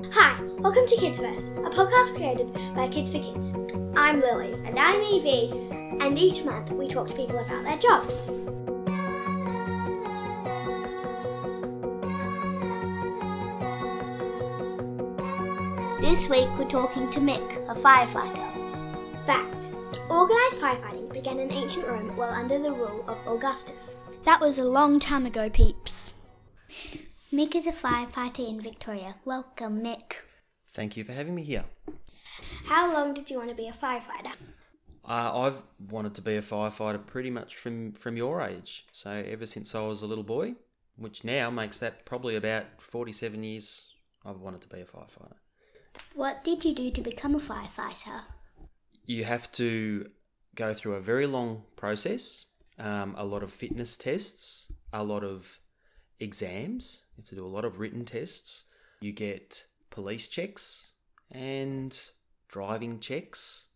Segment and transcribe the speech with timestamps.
[0.00, 3.52] Hi, welcome to Kidsverse, a podcast created by Kids for Kids.
[3.96, 4.52] I'm Lily.
[4.64, 5.50] And I'm Evie.
[6.00, 8.26] And each month we talk to people about their jobs.
[16.00, 19.26] This week we're talking to Mick, a firefighter.
[19.26, 19.68] Fact
[20.08, 23.96] Organised firefighting began in ancient Rome while under the rule of Augustus.
[24.22, 26.10] That was a long time ago, peeps.
[27.30, 29.16] Mick is a firefighter in Victoria.
[29.26, 30.14] Welcome, Mick.
[30.72, 31.66] Thank you for having me here.
[32.64, 34.34] How long did you want to be a firefighter?
[35.06, 38.86] Uh, I've wanted to be a firefighter pretty much from, from your age.
[38.92, 40.54] So, ever since I was a little boy,
[40.96, 43.92] which now makes that probably about 47 years,
[44.24, 45.36] I've wanted to be a firefighter.
[46.14, 48.22] What did you do to become a firefighter?
[49.04, 50.10] You have to
[50.54, 52.46] go through a very long process,
[52.78, 55.58] um, a lot of fitness tests, a lot of
[56.20, 57.02] exams.
[57.16, 58.64] You have to do a lot of written tests.
[59.00, 60.92] You get police checks
[61.30, 61.98] and
[62.48, 63.66] driving checks.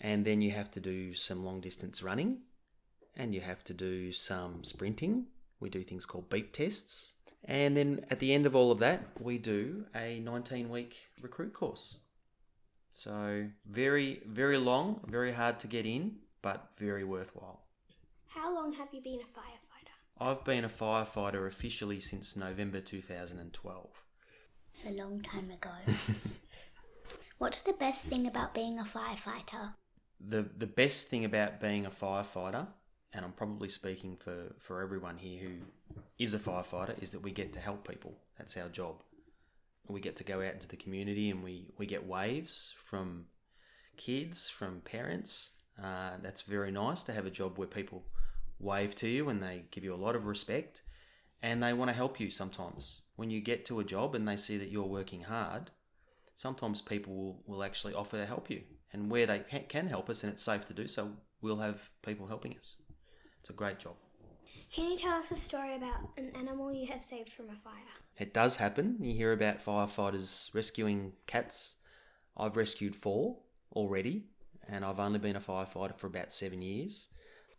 [0.00, 2.42] And then you have to do some long distance running
[3.16, 5.26] and you have to do some sprinting.
[5.58, 7.14] We do things called beep tests.
[7.44, 11.54] And then at the end of all of that, we do a 19 week recruit
[11.54, 11.98] course.
[12.90, 17.60] So, very, very long, very hard to get in, but very worthwhile.
[18.28, 19.65] How long have you been a firefighter?
[20.18, 23.86] I've been a firefighter officially since November 2012.
[24.72, 25.70] It's a long time ago.
[27.38, 29.74] What's the best thing about being a firefighter?
[30.18, 32.66] The, the best thing about being a firefighter,
[33.12, 37.30] and I'm probably speaking for, for everyone here who is a firefighter, is that we
[37.30, 38.16] get to help people.
[38.38, 39.02] That's our job.
[39.86, 43.26] We get to go out into the community and we, we get waves from
[43.98, 45.52] kids, from parents.
[45.78, 48.06] Uh, that's very nice to have a job where people
[48.58, 50.82] wave to you and they give you a lot of respect
[51.42, 53.02] and they want to help you sometimes.
[53.16, 55.70] When you get to a job and they see that you're working hard,
[56.34, 58.62] sometimes people will, will actually offer to help you.
[58.92, 61.90] And where they can, can help us and it's safe to do so, we'll have
[62.02, 62.76] people helping us.
[63.40, 63.94] It's a great job.
[64.72, 67.74] Can you tell us a story about an animal you have saved from a fire?
[68.18, 68.96] It does happen.
[69.00, 71.76] You hear about firefighters rescuing cats.
[72.36, 73.38] I've rescued four
[73.72, 74.24] already,
[74.68, 77.08] and I've only been a firefighter for about seven years.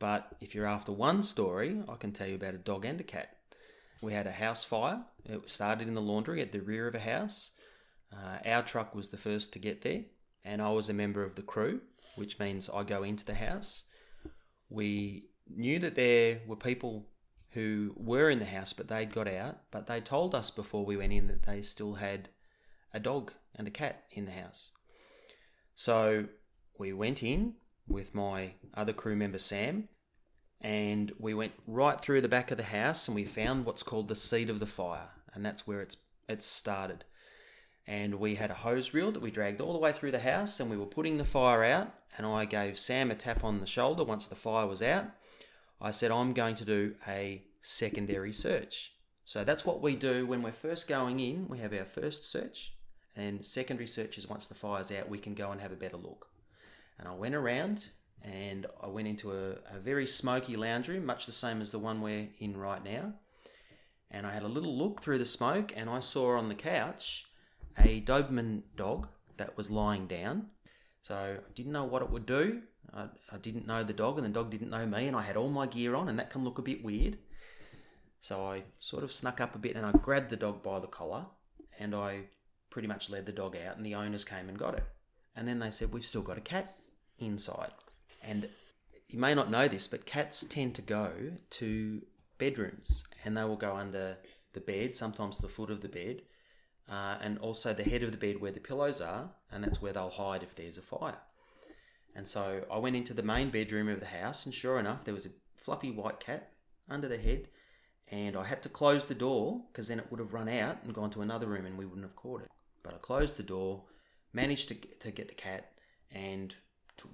[0.00, 3.04] But if you're after one story, I can tell you about a dog and a
[3.04, 3.36] cat.
[4.00, 5.04] We had a house fire.
[5.24, 7.52] It started in the laundry at the rear of a house.
[8.12, 10.04] Uh, our truck was the first to get there,
[10.42, 11.82] and I was a member of the crew,
[12.16, 13.84] which means I go into the house.
[14.70, 17.06] We knew that there were people
[17.50, 19.58] who were in the house, but they'd got out.
[19.70, 22.30] But they told us before we went in that they still had
[22.94, 24.70] a dog and a cat in the house.
[25.74, 26.26] So
[26.78, 27.54] we went in
[27.90, 29.88] with my other crew member Sam,
[30.60, 34.08] and we went right through the back of the house, and we found what's called
[34.08, 35.96] the seat of the fire, and that's where it's
[36.28, 37.04] it's started.
[37.86, 40.60] And we had a hose reel that we dragged all the way through the house,
[40.60, 41.92] and we were putting the fire out.
[42.16, 45.06] And I gave Sam a tap on the shoulder once the fire was out
[45.80, 48.92] I said, I'm going to do a secondary search.
[49.24, 51.48] So that's what we do when we're first going in.
[51.48, 52.74] We have our first search,
[53.16, 55.96] and secondary search is once the fire's out, we can go and have a better
[55.96, 56.29] look.
[57.00, 57.86] And I went around
[58.22, 61.78] and I went into a, a very smoky lounge room, much the same as the
[61.78, 63.14] one we're in right now.
[64.10, 67.26] And I had a little look through the smoke, and I saw on the couch
[67.78, 70.48] a Doberman dog that was lying down.
[71.02, 72.62] So I didn't know what it would do.
[72.92, 75.36] I, I didn't know the dog, and the dog didn't know me, and I had
[75.36, 77.16] all my gear on, and that can look a bit weird.
[78.20, 80.86] So I sort of snuck up a bit and I grabbed the dog by the
[80.86, 81.24] collar
[81.78, 82.24] and I
[82.68, 84.84] pretty much led the dog out, and the owners came and got it.
[85.34, 86.76] And then they said, We've still got a cat
[87.20, 87.72] inside.
[88.22, 88.48] And
[89.08, 91.12] you may not know this, but cats tend to go
[91.50, 92.02] to
[92.38, 94.18] bedrooms and they will go under
[94.52, 96.22] the bed, sometimes the foot of the bed,
[96.88, 99.92] uh, and also the head of the bed where the pillows are, and that's where
[99.92, 101.18] they'll hide if there's a fire.
[102.14, 105.14] And so I went into the main bedroom of the house, and sure enough, there
[105.14, 106.50] was a fluffy white cat
[106.88, 107.48] under the head.
[108.08, 110.92] And I had to close the door because then it would have run out and
[110.92, 112.48] gone to another room and we wouldn't have caught it.
[112.82, 113.84] But I closed the door,
[114.32, 115.70] managed to to get the cat,
[116.10, 116.52] and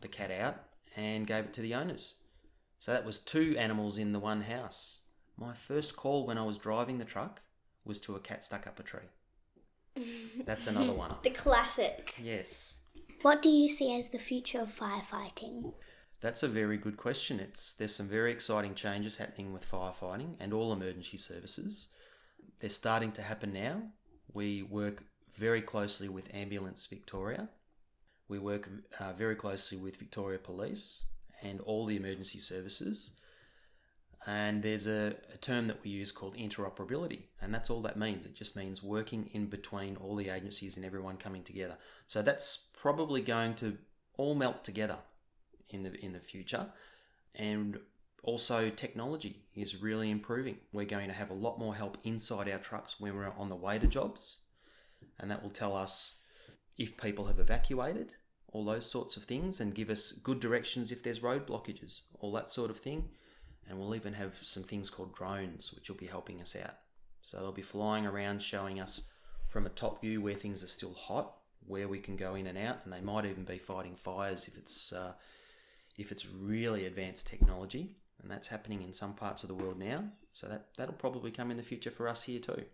[0.00, 0.62] the cat out
[0.96, 2.16] and gave it to the owners.
[2.78, 5.00] So that was two animals in the one house.
[5.38, 7.43] My first call when I was driving the truck
[7.84, 9.08] was to a cat stuck up a tree.
[10.44, 11.10] That's another one.
[11.22, 12.14] The classic.
[12.22, 12.78] Yes.
[13.22, 15.72] What do you see as the future of firefighting?
[16.20, 17.40] That's a very good question.
[17.40, 21.88] It's there's some very exciting changes happening with firefighting and all emergency services.
[22.58, 23.82] They're starting to happen now.
[24.32, 25.04] We work
[25.34, 27.48] very closely with Ambulance Victoria.
[28.28, 28.69] We work
[28.99, 31.05] uh, very closely with Victoria Police
[31.43, 33.12] and all the emergency services.
[34.26, 38.26] And there's a, a term that we use called interoperability, and that's all that means.
[38.26, 41.76] It just means working in between all the agencies and everyone coming together.
[42.08, 43.78] So that's probably going to
[44.17, 44.99] all melt together
[45.70, 46.67] in the in the future,
[47.37, 47.79] and
[48.25, 50.56] also technology is really improving.
[50.72, 53.55] We're going to have a lot more help inside our trucks when we're on the
[53.55, 54.40] way to jobs,
[55.20, 56.17] and that will tell us
[56.76, 58.12] if people have evacuated,
[58.52, 62.32] all those sorts of things, and give us good directions if there's road blockages, all
[62.32, 63.08] that sort of thing.
[63.69, 66.76] And we'll even have some things called drones, which will be helping us out.
[67.23, 69.08] So they'll be flying around showing us
[69.49, 71.34] from a top view where things are still hot,
[71.67, 74.56] where we can go in and out, and they might even be fighting fires if
[74.56, 75.12] it's uh,
[75.96, 80.05] if it's really advanced technology, and that's happening in some parts of the world now.
[80.32, 82.64] So that that'll probably come in the future for us here too.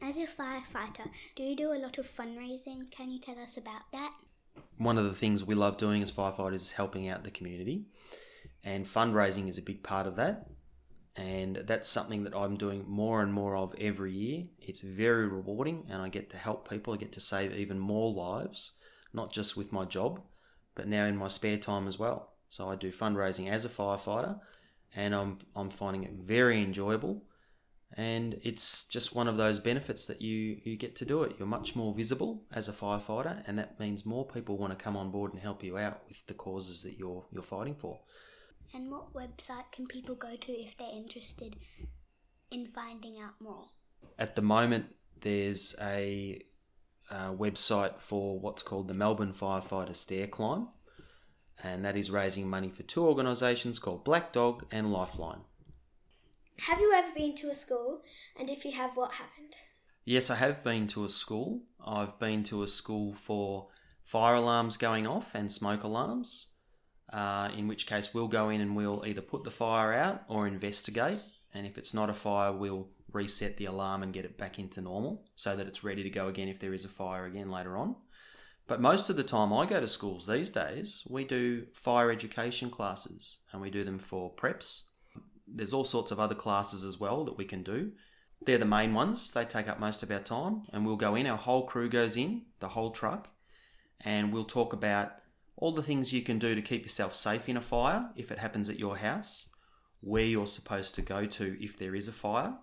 [0.00, 2.90] As a firefighter, do you do a lot of fundraising?
[2.90, 4.12] Can you tell us about that?
[4.76, 7.86] One of the things we love doing as firefighters is helping out the community,
[8.64, 10.48] and fundraising is a big part of that.
[11.14, 14.44] And that's something that I'm doing more and more of every year.
[14.58, 16.94] It's very rewarding, and I get to help people.
[16.94, 18.72] I get to save even more lives,
[19.12, 20.20] not just with my job,
[20.74, 22.32] but now in my spare time as well.
[22.48, 24.40] So I do fundraising as a firefighter,
[24.94, 27.24] and I'm I'm finding it very enjoyable.
[27.94, 31.36] And it's just one of those benefits that you you get to do it.
[31.38, 34.96] You're much more visible as a firefighter, and that means more people want to come
[34.96, 38.00] on board and help you out with the causes that you're you're fighting for.
[38.74, 41.56] And what website can people go to if they're interested
[42.50, 43.66] in finding out more?
[44.18, 44.86] At the moment,
[45.20, 46.40] there's a,
[47.10, 50.68] uh website for what's called the Melbourne Firefighter Stair Climb,
[51.62, 55.42] and that is raising money for two organisations called Black Dog and Lifeline.
[56.60, 58.02] Have you ever been to a school?
[58.38, 59.56] And if you have, what happened?
[60.04, 61.62] Yes, I have been to a school.
[61.84, 63.68] I've been to a school for
[64.04, 66.48] fire alarms going off and smoke alarms,
[67.12, 70.46] uh, in which case we'll go in and we'll either put the fire out or
[70.46, 71.20] investigate.
[71.54, 74.80] And if it's not a fire, we'll reset the alarm and get it back into
[74.80, 77.76] normal so that it's ready to go again if there is a fire again later
[77.76, 77.96] on.
[78.66, 82.70] But most of the time I go to schools these days, we do fire education
[82.70, 84.91] classes and we do them for preps.
[85.54, 87.92] There's all sorts of other classes as well that we can do.
[88.44, 91.26] They're the main ones, they take up most of our time, and we'll go in,
[91.26, 93.28] our whole crew goes in, the whole truck,
[94.00, 95.12] and we'll talk about
[95.56, 98.40] all the things you can do to keep yourself safe in a fire if it
[98.40, 99.50] happens at your house,
[100.00, 102.54] where you're supposed to go to if there is a fire,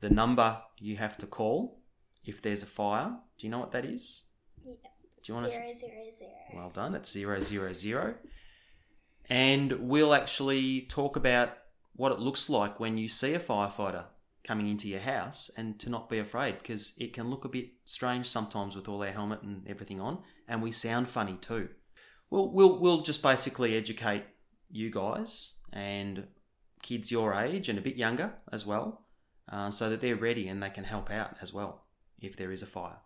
[0.00, 1.80] the number you have to call
[2.24, 3.16] if there's a fire.
[3.38, 4.26] Do you know what that is?
[4.64, 4.74] Yeah.
[5.22, 5.54] Do you want to?
[5.54, 6.30] Zero, zero, zero.
[6.54, 6.94] Well done.
[6.94, 8.14] It's zero zero zero.
[9.28, 11.56] And we'll actually talk about
[11.98, 14.04] what it looks like when you see a firefighter
[14.44, 17.70] coming into your house and to not be afraid because it can look a bit
[17.84, 21.68] strange sometimes with all our helmet and everything on and we sound funny too.
[22.30, 24.22] We'll, we'll, we'll just basically educate
[24.70, 26.28] you guys and
[26.82, 29.02] kids your age and a bit younger as well
[29.50, 31.82] uh, so that they're ready and they can help out as well
[32.20, 32.98] if there is a fire.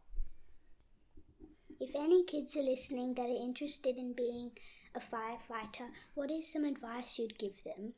[1.81, 4.51] If any kids are listening that are interested in being
[4.95, 7.95] a firefighter, what is some advice you'd give them?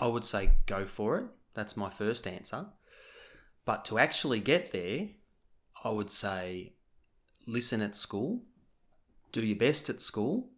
[0.00, 1.26] I would say go for it.
[1.54, 2.66] That's my first answer.
[3.64, 5.08] But to actually get there,
[5.84, 6.74] I would say
[7.46, 8.42] listen at school,
[9.32, 10.50] do your best at school,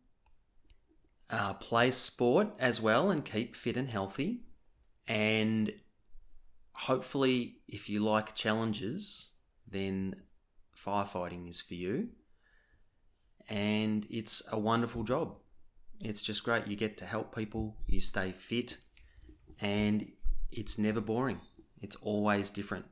[1.31, 4.43] uh, play sport as well and keep fit and healthy.
[5.07, 5.73] And
[6.73, 9.31] hopefully, if you like challenges,
[9.67, 10.17] then
[10.77, 12.09] firefighting is for you.
[13.49, 15.37] And it's a wonderful job.
[16.01, 16.67] It's just great.
[16.67, 18.79] You get to help people, you stay fit,
[19.61, 20.11] and
[20.51, 21.41] it's never boring.
[21.81, 22.87] It's always different,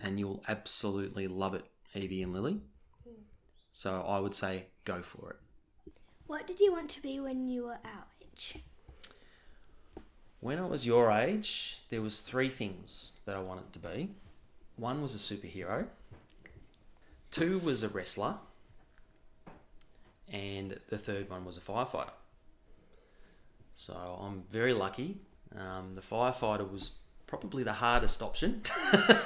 [0.00, 1.64] and you'll absolutely love it,
[1.94, 2.60] Evie and Lily.
[3.72, 5.36] So I would say go for it.
[6.26, 8.58] What did you want to be when you were our age?
[10.40, 14.10] When I was your age, there was three things that I wanted to be.
[14.76, 15.86] One was a superhero.
[17.30, 18.36] Two was a wrestler.
[20.30, 22.10] And the third one was a firefighter.
[23.74, 25.18] So I'm very lucky.
[25.58, 26.92] Um, the firefighter was
[27.26, 28.62] probably the hardest option,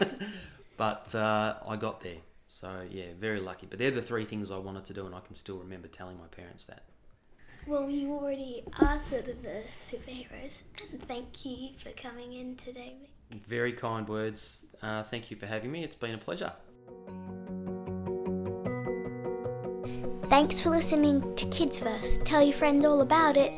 [0.77, 2.19] but uh, I got there.
[2.47, 3.67] So yeah, very lucky.
[3.69, 6.19] But they're the three things I wanted to do, and I can still remember telling
[6.19, 6.85] my parents that.
[7.67, 13.11] Well, you already are sort of the superheroes, and thank you for coming in today.
[13.31, 14.67] Very kind words.
[14.81, 15.85] Uh, thank you for having me.
[15.85, 16.53] It's been a pleasure.
[20.31, 22.25] Thanks for listening to Kids First.
[22.25, 23.53] Tell your friends all about it.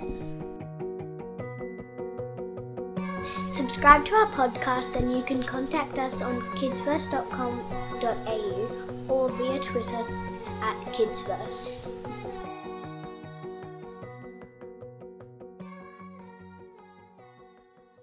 [3.51, 8.69] Subscribe to our podcast, and you can contact us on kidsfirst.com.au
[9.09, 10.05] or via Twitter
[10.63, 12.00] at kidsfirst.